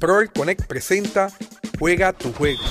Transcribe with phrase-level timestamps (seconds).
[0.00, 1.30] Proel Connect presenta
[1.78, 2.62] Juega tu juego.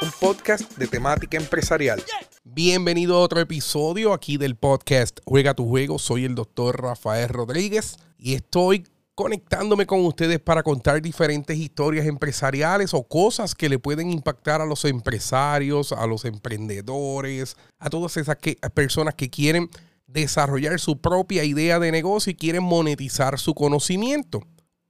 [0.00, 2.00] Un podcast de temática empresarial.
[2.44, 5.98] Bienvenido a otro episodio aquí del podcast Juega tu juego.
[5.98, 8.86] Soy el doctor Rafael Rodríguez y estoy
[9.16, 14.66] conectándome con ustedes para contar diferentes historias empresariales o cosas que le pueden impactar a
[14.66, 18.36] los empresarios, a los emprendedores, a todas esas
[18.72, 19.68] personas que quieren
[20.06, 24.42] desarrollar su propia idea de negocio y quieren monetizar su conocimiento.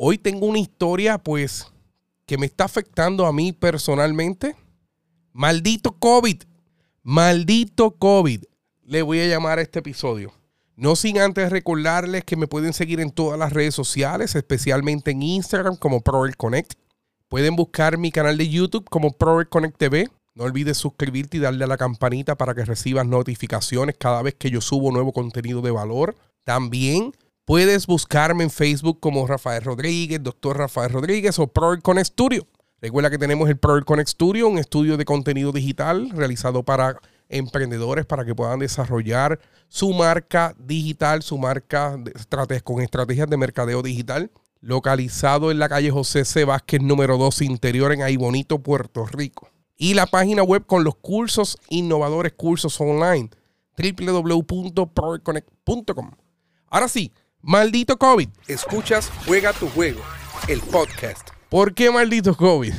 [0.03, 1.71] Hoy tengo una historia pues
[2.25, 4.57] que me está afectando a mí personalmente.
[5.35, 6.43] Maldito COVID.
[7.03, 8.45] Maldito COVID.
[8.83, 10.33] Le voy a llamar a este episodio.
[10.75, 15.23] No sin antes recordarles que me pueden seguir en todas las redes sociales, especialmente en
[15.23, 16.73] Instagram como Proel Connect.
[17.29, 20.09] Pueden buscar mi canal de YouTube como Proel Connect TV.
[20.35, 24.51] No olvides suscribirte y darle a la campanita para que recibas notificaciones cada vez que
[24.51, 26.17] yo subo nuevo contenido de valor.
[26.45, 27.13] También
[27.51, 32.47] Puedes buscarme en Facebook como Rafael Rodríguez, doctor Rafael Rodríguez o ProErcon Studio.
[32.81, 38.25] Recuerda que tenemos el ProErcon Studio, un estudio de contenido digital realizado para emprendedores para
[38.25, 41.99] que puedan desarrollar su marca digital, su marca
[42.63, 46.45] con estrategias de mercadeo digital, localizado en la calle José C.
[46.45, 49.51] Vázquez número 2 interior en Aybonito, Puerto Rico.
[49.77, 53.29] Y la página web con los cursos innovadores, cursos online,
[53.77, 56.11] www.proeconnect.com.
[56.69, 57.13] Ahora sí,
[57.43, 58.29] Maldito COVID.
[58.49, 60.03] Escuchas Juega tu juego,
[60.47, 61.27] el podcast.
[61.49, 62.75] ¿Por qué maldito COVID?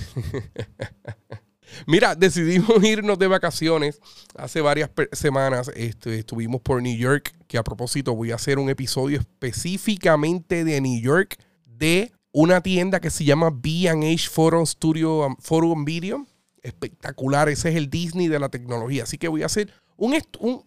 [1.88, 4.00] Mira, decidimos irnos de vacaciones
[4.36, 5.72] hace varias semanas.
[5.76, 10.80] Este, estuvimos por New York, que a propósito voy a hacer un episodio específicamente de
[10.80, 16.28] New York de una tienda que se llama B&H Photo Studio, um, Photo Video.
[16.62, 19.04] Espectacular, ese es el Disney de la tecnología.
[19.04, 20.16] Así que voy a hacer un,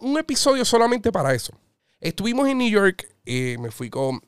[0.01, 1.53] un episodio solamente para eso.
[2.05, 4.21] Estuvimos en New York eh, me fui con,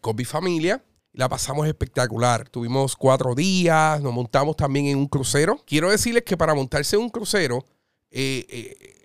[0.00, 0.84] con mi familia.
[1.12, 2.48] La pasamos espectacular.
[2.48, 5.60] Tuvimos cuatro días, nos montamos también en un crucero.
[5.66, 7.64] Quiero decirles que para montarse en un crucero
[8.12, 8.46] eh,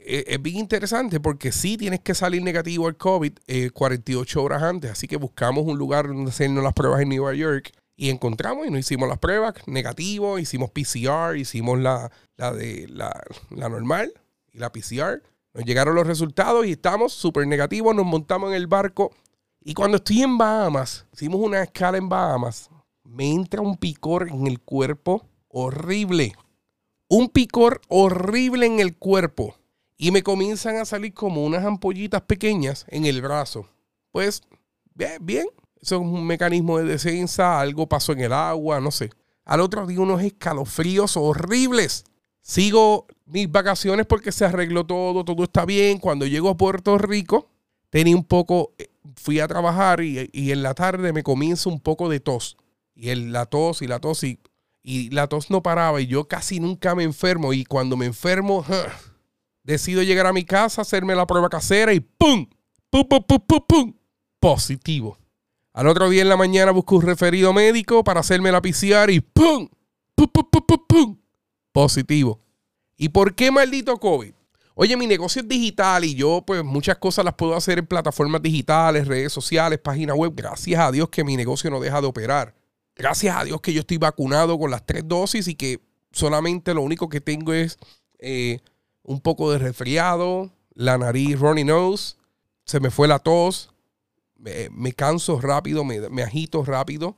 [0.06, 3.40] eh, es bien interesante porque sí tienes que salir negativo al COVID
[3.74, 4.92] 48 horas antes.
[4.92, 8.70] Así que buscamos un lugar donde hacernos las pruebas en Nueva York y encontramos y
[8.70, 14.14] nos hicimos las pruebas negativo, hicimos PCR, hicimos la, la de la, la normal
[14.54, 15.24] y la PCR.
[15.54, 17.96] Nos llegaron los resultados y estamos súper negativos.
[17.96, 19.12] Nos montamos en el barco
[19.64, 22.70] y cuando estoy en Bahamas, hicimos una escala en Bahamas,
[23.04, 26.34] me entra un picor en el cuerpo horrible.
[27.08, 29.56] Un picor horrible en el cuerpo.
[29.98, 33.68] Y me comienzan a salir como unas ampollitas pequeñas en el brazo.
[34.12, 34.42] Pues,
[34.96, 35.48] bien, bien.
[35.80, 39.12] Eso es un mecanismo de defensa, algo pasó en el agua, no sé.
[39.46, 42.06] Al otro día unos escalofríos horribles.
[42.42, 46.00] Sigo mis vacaciones porque se arregló todo, todo está bien.
[46.00, 47.50] Cuando llego a Puerto Rico,
[47.90, 52.10] tenía un poco, eh, fui a trabajar y, en la tarde me comienza un poco
[52.10, 52.58] de tos.
[52.96, 54.40] Y la tos y la tos y,
[55.12, 57.54] la tos no paraba y yo casi nunca me enfermo.
[57.54, 58.66] Y cuando me enfermo,
[59.64, 62.48] decido llegar a mi casa, hacerme la prueba casera y ¡pum!
[62.90, 63.94] ¡Pum, pum, pum, pum, pum!
[64.40, 65.18] Positivo.
[65.74, 69.22] Al otro día en la mañana busco un referido médico para hacerme la PCR y
[69.22, 69.70] ¡pum!
[70.16, 71.21] ¡Pum, pum, pum, pum, pum!
[71.72, 72.40] Positivo.
[72.98, 74.34] ¿Y por qué maldito COVID?
[74.76, 78.42] Oye, mi negocio es digital y yo pues muchas cosas las puedo hacer en plataformas
[78.42, 80.34] digitales, redes sociales, página web.
[80.36, 82.56] Gracias a Dios que mi negocio no deja de operar.
[82.96, 86.82] Gracias a Dios que yo estoy vacunado con las tres dosis y que solamente lo
[86.82, 87.78] único que tengo es
[88.20, 88.60] eh,
[89.04, 92.16] un poco de resfriado, la nariz runny nose,
[92.66, 93.74] se me fue la tos,
[94.38, 97.16] me, canso rápido, me, agito rápido.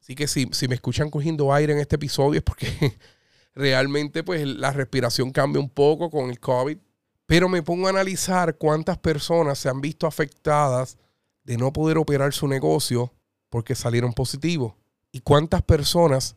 [0.00, 2.68] Así que si, si me escuchan cogiendo aire en este episodio es porque
[3.58, 6.78] realmente pues la respiración cambia un poco con el COVID.
[7.26, 10.96] Pero me pongo a analizar cuántas personas se han visto afectadas
[11.44, 13.12] de no poder operar su negocio
[13.50, 14.74] porque salieron positivos.
[15.10, 16.36] Y cuántas personas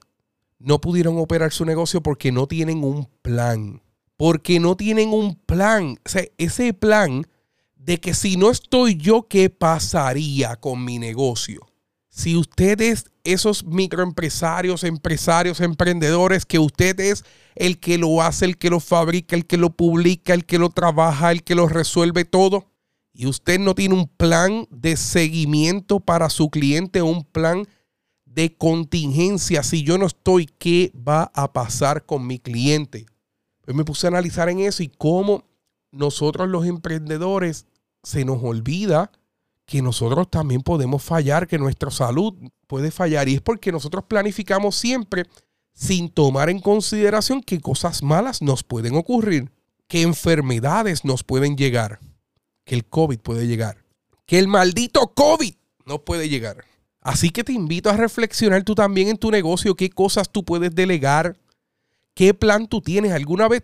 [0.57, 3.81] no pudieron operar su negocio porque no tienen un plan.
[4.17, 5.97] Porque no tienen un plan.
[6.05, 7.25] O sea, ese plan
[7.75, 11.70] de que si no estoy yo, ¿qué pasaría con mi negocio?
[12.13, 17.23] Si ustedes, esos microempresarios, empresarios, emprendedores, que usted es
[17.55, 20.69] el que lo hace, el que lo fabrica, el que lo publica, el que lo
[20.69, 22.69] trabaja, el que lo resuelve todo,
[23.13, 27.65] y usted no tiene un plan de seguimiento para su cliente, un plan
[28.25, 33.05] de contingencia, si yo no estoy, ¿qué va a pasar con mi cliente?
[33.61, 35.45] Pues me puse a analizar en eso y cómo
[35.91, 37.67] nosotros los emprendedores
[38.03, 39.11] se nos olvida
[39.71, 42.33] que nosotros también podemos fallar, que nuestra salud
[42.67, 43.29] puede fallar.
[43.29, 45.23] Y es porque nosotros planificamos siempre
[45.73, 49.49] sin tomar en consideración que cosas malas nos pueden ocurrir,
[49.87, 52.01] que enfermedades nos pueden llegar,
[52.65, 53.77] que el COVID puede llegar,
[54.25, 55.53] que el maldito COVID
[55.85, 56.65] no puede llegar.
[56.99, 60.75] Así que te invito a reflexionar tú también en tu negocio, qué cosas tú puedes
[60.75, 61.39] delegar,
[62.13, 63.13] qué plan tú tienes.
[63.13, 63.63] ¿Alguna vez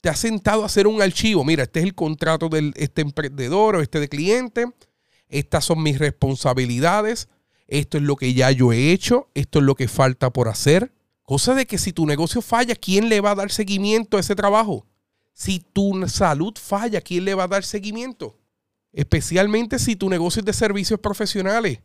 [0.00, 1.44] te has sentado a hacer un archivo?
[1.44, 4.64] Mira, este es el contrato de este emprendedor o este de cliente.
[5.32, 7.28] Estas son mis responsabilidades.
[7.66, 9.28] Esto es lo que ya yo he hecho.
[9.34, 10.92] Esto es lo que falta por hacer.
[11.24, 14.36] Cosa de que si tu negocio falla, ¿quién le va a dar seguimiento a ese
[14.36, 14.86] trabajo?
[15.32, 18.38] Si tu salud falla, ¿quién le va a dar seguimiento?
[18.92, 21.80] Especialmente si tu negocio es de servicios profesionales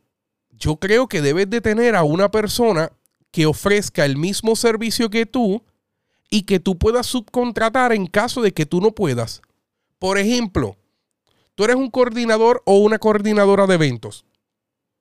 [0.57, 2.91] yo creo que debes de tener a una persona
[3.31, 5.63] que ofrezca el mismo servicio que tú
[6.29, 9.41] y que tú puedas subcontratar en caso de que tú no puedas.
[9.99, 10.76] Por ejemplo,
[11.57, 14.25] tú eres un coordinador o una coordinadora de eventos.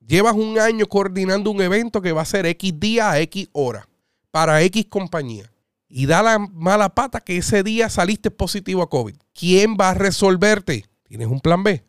[0.01, 3.87] Llevas un año coordinando un evento que va a ser X día a X hora
[4.31, 5.53] para X compañía.
[5.87, 9.17] Y da la mala pata que ese día saliste positivo a COVID.
[9.35, 10.87] ¿Quién va a resolverte?
[11.03, 11.85] ¿Tienes un plan B?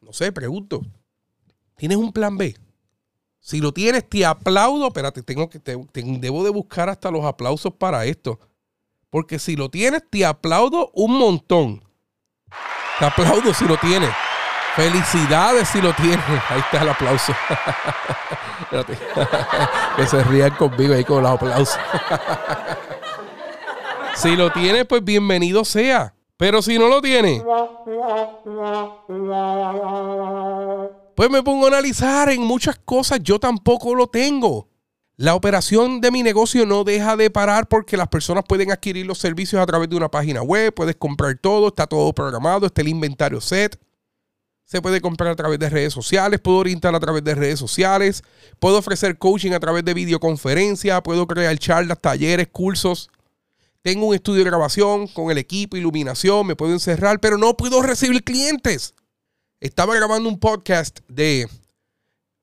[0.00, 0.80] No sé, pregunto.
[1.76, 2.56] ¿Tienes un plan B?
[3.40, 4.86] Si lo tienes, te aplaudo.
[4.86, 8.40] Espérate, tengo que, debo de buscar hasta los aplausos para esto.
[9.10, 11.85] Porque si lo tienes, te aplaudo un montón.
[12.98, 14.10] Te aplaudo si lo tienes.
[14.74, 16.24] Felicidades si lo tienes.
[16.50, 17.32] Ahí está el aplauso.
[19.96, 21.78] Que se rían conmigo ahí con los aplausos.
[24.14, 26.14] si lo tienes, pues bienvenido sea.
[26.36, 27.42] Pero si no lo tienes
[31.16, 34.68] pues me pongo a analizar en muchas cosas, yo tampoco lo tengo.
[35.18, 39.16] La operación de mi negocio no deja de parar porque las personas pueden adquirir los
[39.16, 42.88] servicios a través de una página web, puedes comprar todo, está todo programado, está el
[42.88, 43.80] inventario set.
[44.66, 48.24] Se puede comprar a través de redes sociales, puedo orientar a través de redes sociales,
[48.58, 53.08] puedo ofrecer coaching a través de videoconferencia, puedo crear charlas, talleres, cursos.
[53.80, 57.80] Tengo un estudio de grabación con el equipo, iluminación, me puedo encerrar, pero no puedo
[57.80, 58.92] recibir clientes.
[59.60, 61.48] Estaba grabando un podcast de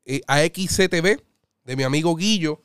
[0.06, 1.22] eh, AXCTV,
[1.64, 2.62] de mi amigo Guillo.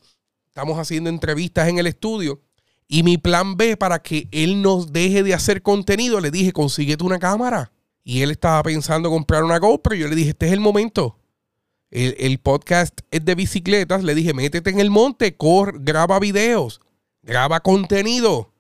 [0.46, 2.40] Estamos haciendo entrevistas en el estudio.
[2.88, 7.04] Y mi plan B para que él nos deje de hacer contenido, le dije, consíguete
[7.04, 7.70] una cámara.
[8.02, 9.94] Y él estaba pensando comprar una GoPro.
[9.94, 11.18] Yo le dije, este es el momento.
[11.90, 14.02] El, podcast es de bicicletas.
[14.02, 15.36] Le dije, métete en el monte,
[15.80, 16.80] graba videos,
[17.22, 18.52] graba contenido.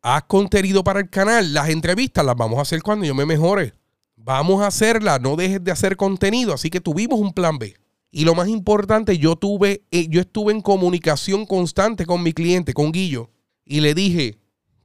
[0.00, 1.52] Haz contenido para el canal.
[1.52, 3.74] Las entrevistas las vamos a hacer cuando yo me mejore.
[4.16, 6.52] Vamos a hacerla, no dejes de hacer contenido.
[6.52, 7.74] Así que tuvimos un plan B.
[8.14, 12.74] Y lo más importante, yo tuve, eh, yo estuve en comunicación constante con mi cliente,
[12.74, 13.30] con Guillo,
[13.64, 14.38] y le dije,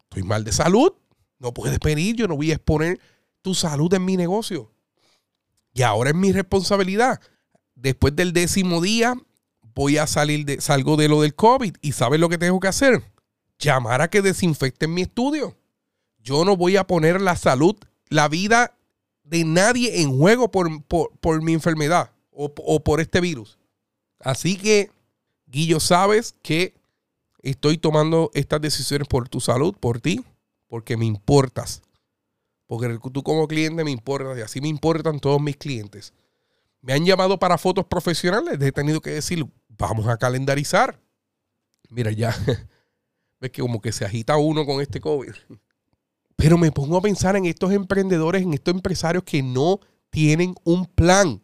[0.03, 0.93] estoy mal de salud,
[1.37, 3.01] no puedes pedir, yo no voy a exponer
[3.41, 4.71] tu salud en mi negocio.
[5.73, 7.19] Y ahora es mi responsabilidad.
[7.75, 9.13] Después del décimo día,
[9.75, 12.69] voy a salir de, salgo de lo del COVID y ¿sabes lo que tengo que
[12.69, 13.03] hacer?
[13.59, 15.57] Llamar a que desinfecten mi estudio.
[16.17, 17.75] Yo no voy a poner la salud,
[18.09, 18.77] la vida
[19.23, 23.57] de nadie en juego por, mi enfermedad o, por este virus.
[24.19, 24.91] Así que,
[25.47, 26.75] Guillo, sabes que
[27.41, 30.23] estoy tomando estas decisiones por tu salud, por ti,
[30.67, 31.81] porque me importas.
[32.67, 36.13] Porque tú como cliente me importas y así me importan todos mis clientes.
[36.81, 40.99] Me han llamado para fotos profesionales, he tenido que decir, vamos a calendarizar.
[41.89, 42.35] Mira, ya
[43.39, 45.33] ves que como que se agita uno con este COVID.
[46.35, 49.79] Pero me pongo a pensar en estos emprendedores, en estos empresarios que no
[50.11, 51.41] tienen un plan.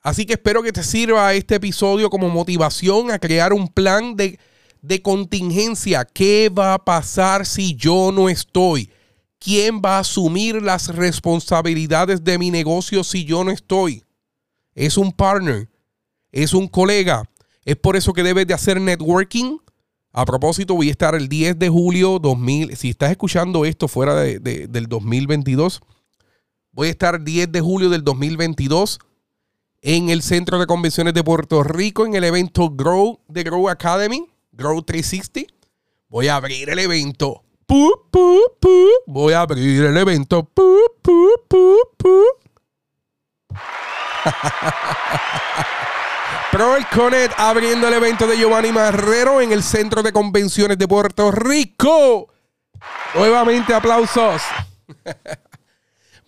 [0.00, 4.38] Así que espero que te sirva este episodio como motivación a crear un plan de,
[4.80, 6.04] de contingencia.
[6.04, 8.90] ¿Qué va a pasar si yo no estoy?
[9.38, 14.04] ¿Quién va a asumir las responsabilidades de mi negocio si yo no estoy?
[14.74, 15.68] Es un partner,
[16.32, 17.28] es un colega.
[17.64, 19.58] Es por eso que debes de hacer networking
[20.12, 22.76] a propósito, voy a estar el 10 de julio 2000.
[22.76, 25.80] Si estás escuchando esto fuera de, del 2022,
[26.72, 28.98] voy a estar 10 de julio del 2022
[29.82, 34.28] en el Centro de Convenciones de Puerto Rico en el evento Grow de Grow Academy,
[34.52, 35.54] Grow 360.
[36.08, 37.42] Voy a abrir el evento.
[39.06, 40.50] Voy a abrir el evento.
[46.94, 52.32] Conet abriendo el evento de Giovanni Marrero en el Centro de Convenciones de Puerto Rico.
[53.14, 54.42] Nuevamente aplausos.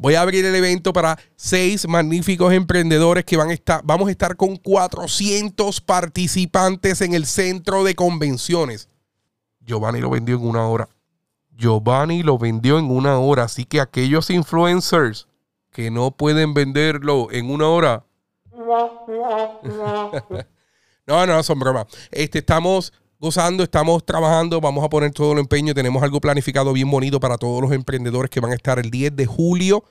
[0.00, 4.10] Voy a abrir el evento para seis magníficos emprendedores que van a estar, vamos a
[4.10, 8.88] estar con 400 participantes en el centro de convenciones.
[9.60, 10.88] Giovanni lo vendió en una hora.
[11.54, 15.28] Giovanni lo vendió en una hora, así que aquellos influencers
[15.70, 18.06] que no pueden venderlo en una hora,
[21.06, 21.88] no, no, son bromas.
[22.10, 25.74] Este, estamos gozando, estamos trabajando, vamos a poner todo el empeño.
[25.74, 29.14] Tenemos algo planificado bien bonito para todos los emprendedores que van a estar el 10
[29.14, 29.84] de julio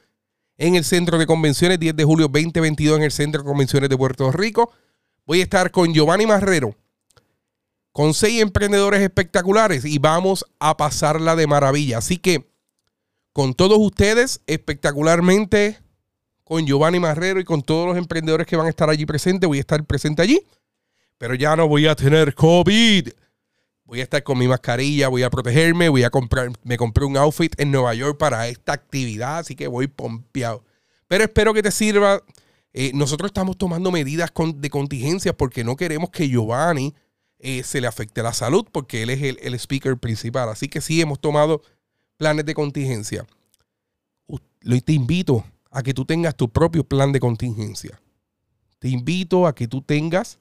[0.58, 3.98] en el centro de convenciones, 10 de julio 2022 en el centro de convenciones de
[3.98, 4.72] Puerto Rico.
[5.26, 6.76] voy a estar con Giovanni Marrero,
[7.92, 12.00] con seis emprendedores espectaculares y vamos a pasarla de maravilla.
[12.00, 12.50] Así que
[13.32, 15.78] con todos ustedes, espectacularmente,
[16.44, 19.60] con Giovanni Marrero y con todos los emprendedores que van a estar allí presentes, voy
[19.60, 20.42] a estar presente allí,
[21.20, 23.10] pero ya no voy a tener COVID.
[23.90, 27.18] Voy a estar con mi mascarilla, voy a protegerme, voy a comprar, me compré un
[27.18, 30.64] outfit en Nueva York para esta actividad, así que voy pompeado.
[31.08, 32.22] Pero espero que te sirva.
[32.72, 36.94] Eh, nosotros estamos tomando medidas de contingencia porque no queremos que Giovanni
[37.40, 40.50] eh, se le afecte la salud, porque él es el, el speaker principal.
[40.50, 41.64] Así que sí, hemos tomado
[42.18, 43.26] planes de contingencia.
[44.86, 48.00] Te invito a que tú tengas tu propio plan de contingencia.
[48.78, 50.38] Te invito a que tú tengas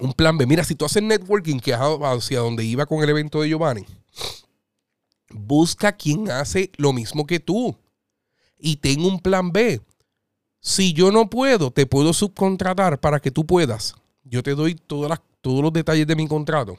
[0.00, 0.46] un plan B.
[0.46, 3.84] Mira, si tú haces networking, que es hacia donde iba con el evento de Giovanni,
[5.30, 7.76] busca quien hace lo mismo que tú
[8.58, 9.80] y ten un plan B.
[10.60, 13.94] Si yo no puedo, te puedo subcontratar para que tú puedas.
[14.24, 16.76] Yo te doy todas todos los detalles de mi contrato.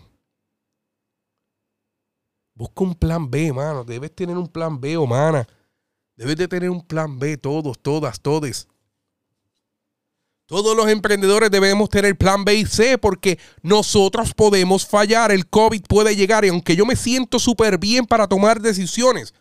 [2.54, 3.84] Busca un plan B, mano.
[3.84, 5.48] Debes tener un plan B, o mana.
[6.16, 8.68] Debes de tener un plan B, todos, todas, todes.
[10.52, 15.32] Todos los emprendedores debemos tener plan B y C porque nosotros podemos fallar.
[15.32, 19.34] El COVID puede llegar y aunque yo me siento súper bien para tomar decisiones,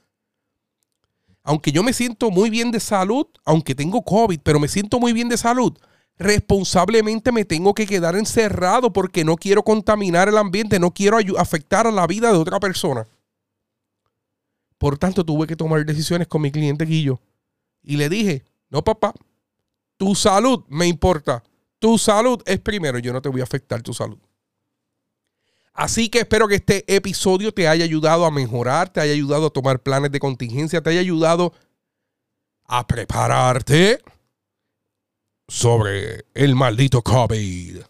[1.43, 5.12] aunque yo me siento muy bien de salud, aunque tengo COVID, pero me siento muy
[5.12, 5.76] bien de salud,
[6.17, 11.88] responsablemente me tengo que quedar encerrado porque no quiero contaminar el ambiente, no quiero afectar
[11.88, 13.05] a la vida de otra persona.
[14.79, 17.21] Por tanto, tuve que tomar decisiones con mi cliente Guillo.
[17.83, 19.12] Y le dije, no papá,
[20.00, 21.42] tu salud me importa.
[21.78, 22.99] Tu salud es primero.
[22.99, 24.19] Yo no te voy a afectar tu salud.
[25.75, 29.50] Así que espero que este episodio te haya ayudado a mejorar, te haya ayudado a
[29.50, 31.52] tomar planes de contingencia, te haya ayudado
[32.64, 34.00] a prepararte
[35.47, 37.80] sobre el maldito COVID.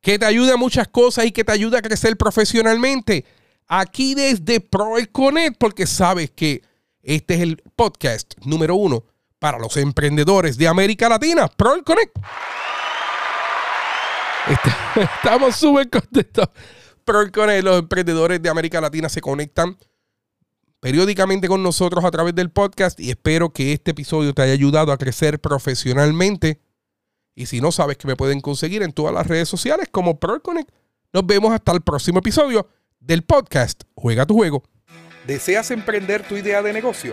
[0.00, 3.24] Que te ayude a muchas cosas y que te ayude a crecer profesionalmente.
[3.68, 6.64] Aquí desde Pro Connect, porque sabes que
[7.04, 9.13] este es el podcast número uno
[9.44, 11.48] para los emprendedores de América Latina.
[11.48, 12.16] Pro Connect.
[15.16, 16.48] Estamos súper contentos.
[17.04, 19.76] Connect, los emprendedores de América Latina se conectan
[20.80, 24.92] periódicamente con nosotros a través del podcast y espero que este episodio te haya ayudado
[24.92, 26.62] a crecer profesionalmente.
[27.34, 30.70] Y si no sabes que me pueden conseguir en todas las redes sociales como Connect,
[31.12, 32.66] nos vemos hasta el próximo episodio
[32.98, 34.62] del podcast Juega tu juego.
[35.26, 37.12] ¿Deseas emprender tu idea de negocio?